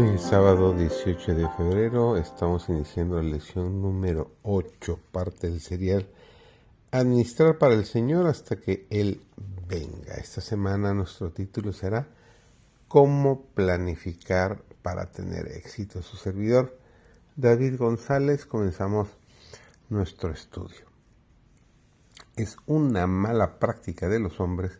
[0.00, 6.08] Hoy es sábado 18 de febrero, estamos iniciando la lección número 8, parte del serial
[6.90, 9.20] Administrar para el Señor hasta que Él
[9.68, 10.14] venga.
[10.14, 12.08] Esta semana nuestro título será
[12.88, 16.00] Cómo planificar para tener éxito.
[16.00, 16.78] Su servidor
[17.36, 19.10] David González, comenzamos
[19.90, 20.86] nuestro estudio.
[22.36, 24.78] Es una mala práctica de los hombres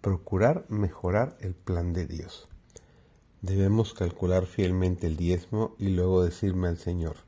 [0.00, 2.48] procurar mejorar el plan de Dios.
[3.46, 7.18] Debemos calcular fielmente el diezmo y luego decirme al Señor,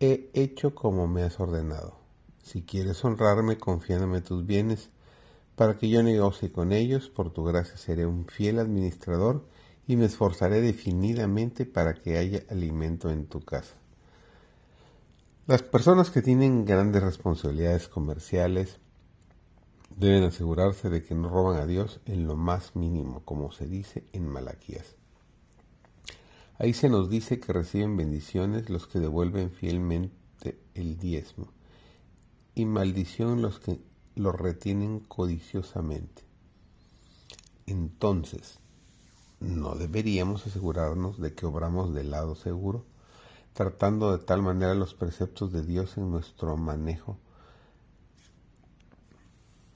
[0.00, 1.98] he hecho como me has ordenado.
[2.42, 4.88] Si quieres honrarme confiándome tus bienes,
[5.54, 9.44] para que yo negocie con ellos, por tu gracia seré un fiel administrador
[9.86, 13.74] y me esforzaré definidamente para que haya alimento en tu casa.
[15.46, 18.78] Las personas que tienen grandes responsabilidades comerciales
[20.04, 24.04] deben asegurarse de que no roban a Dios en lo más mínimo, como se dice
[24.12, 24.96] en Malaquías.
[26.58, 31.48] Ahí se nos dice que reciben bendiciones los que devuelven fielmente el diezmo
[32.54, 33.80] y maldición los que
[34.14, 36.22] lo retienen codiciosamente.
[37.66, 38.58] Entonces,
[39.40, 42.84] ¿no deberíamos asegurarnos de que obramos del lado seguro,
[43.54, 47.16] tratando de tal manera los preceptos de Dios en nuestro manejo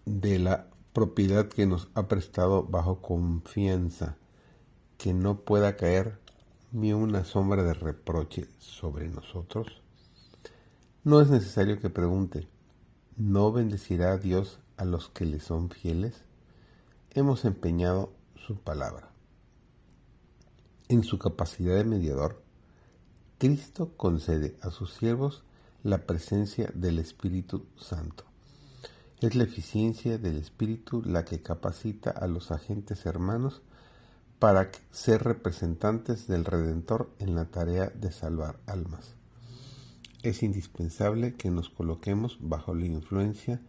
[0.09, 4.17] de la propiedad que nos ha prestado bajo confianza,
[4.97, 6.19] que no pueda caer
[6.73, 9.83] ni una sombra de reproche sobre nosotros?
[11.05, 12.48] No es necesario que pregunte,
[13.19, 16.25] ¿no bendecirá a Dios a los que le son fieles?
[17.11, 19.11] Hemos empeñado su palabra.
[20.89, 22.43] En su capacidad de mediador,
[23.37, 25.44] Cristo concede a sus siervos
[25.82, 28.28] la presencia del Espíritu Santo
[29.21, 33.62] es la eficiencia del Espíritu la que capacita a los agentes hermanos
[34.39, 39.17] para ser representantes del Redentor en la tarea de salvar almas.
[40.23, 43.61] Es indispensable que nos coloquemos bajo la influencia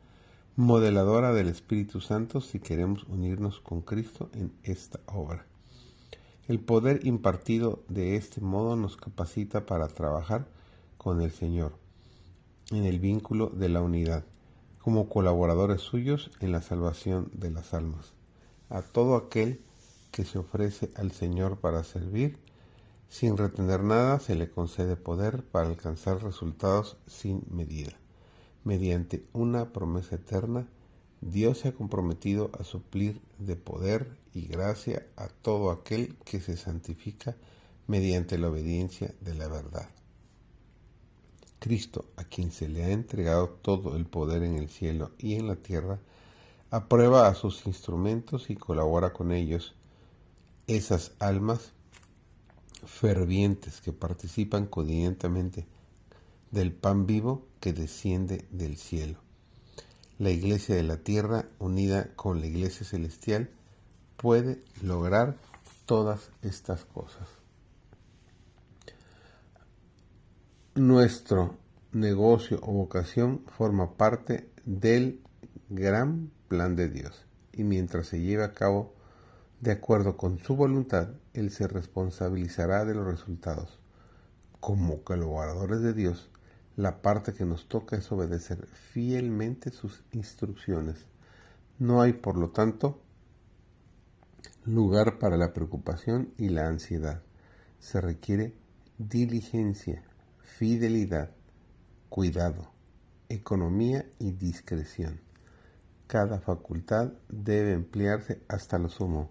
[0.55, 5.47] modeladora del Espíritu Santo si queremos unirnos con Cristo en esta obra.
[6.47, 10.47] El poder impartido de este modo nos capacita para trabajar
[10.99, 11.73] con el Señor
[12.69, 14.25] en el vínculo de la unidad
[14.79, 18.13] como colaboradores suyos en la salvación de las almas.
[18.69, 19.61] A todo aquel
[20.11, 22.39] que se ofrece al Señor para servir,
[23.09, 27.91] sin retener nada, se le concede poder para alcanzar resultados sin medida.
[28.63, 30.67] Mediante una promesa eterna,
[31.21, 36.55] Dios se ha comprometido a suplir de poder y gracia a todo aquel que se
[36.55, 37.35] santifica
[37.87, 39.89] mediante la obediencia de la verdad.
[41.59, 45.47] Cristo, a quien se le ha entregado todo el poder en el cielo y en
[45.47, 45.99] la tierra,
[46.71, 49.75] aprueba a sus instrumentos y colabora con ellos
[50.67, 51.73] esas almas
[52.85, 55.65] fervientes que participan cotidianamente
[56.51, 59.19] del pan vivo que desciende del cielo.
[60.17, 63.49] La iglesia de la tierra, unida con la iglesia celestial,
[64.17, 65.37] puede lograr
[65.85, 67.27] todas estas cosas.
[70.79, 71.57] Nuestro
[71.91, 75.19] negocio o vocación forma parte del
[75.67, 78.93] gran plan de Dios y mientras se lleve a cabo
[79.59, 83.77] de acuerdo con su voluntad, Él se responsabilizará de los resultados.
[84.61, 86.29] Como colaboradores de Dios,
[86.77, 91.07] la parte que nos toca es obedecer fielmente sus instrucciones.
[91.77, 93.01] No hay, por lo tanto,
[94.63, 97.21] lugar para la preocupación y la ansiedad.
[97.79, 98.55] Se requiere
[98.97, 100.05] diligencia,
[100.57, 101.31] fidelidad,
[102.09, 102.69] cuidado,
[103.29, 105.21] economía y discreción.
[106.07, 109.29] Cada facultad debe emplearse hasta lo sumo,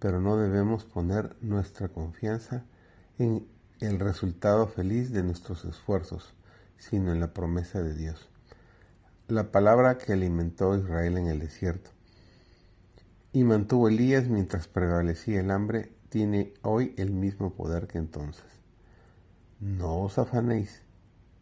[0.00, 2.64] pero no debemos poner nuestra confianza
[3.18, 3.46] en
[3.80, 6.34] el resultado feliz de nuestros esfuerzos,
[6.78, 8.28] sino en la promesa de Dios.
[9.28, 11.90] La palabra que alimentó Israel en el desierto
[13.32, 18.63] y mantuvo Elías mientras prevalecía el hambre tiene hoy el mismo poder que entonces.
[19.64, 20.82] No os afanéis,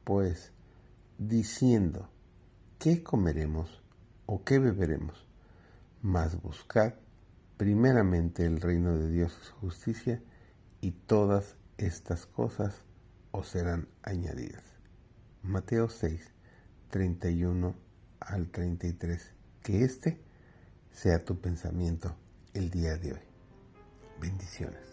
[0.04, 0.52] pues,
[1.18, 2.08] diciendo,
[2.78, 3.82] ¿qué comeremos
[4.26, 5.26] o qué beberemos?
[6.02, 6.94] Mas buscad
[7.56, 10.22] primeramente el reino de Dios y su justicia,
[10.80, 12.84] y todas estas cosas
[13.32, 14.62] os serán añadidas.
[15.42, 16.30] Mateo 6,
[16.90, 17.74] 31
[18.20, 19.32] al 33.
[19.64, 20.20] Que este
[20.92, 22.14] sea tu pensamiento
[22.54, 23.22] el día de hoy.
[24.20, 24.91] Bendiciones.